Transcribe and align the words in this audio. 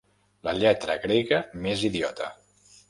La 0.47 0.53
lletra 0.61 0.95
grega 1.05 1.43
més 1.67 1.87
idiota. 1.93 2.33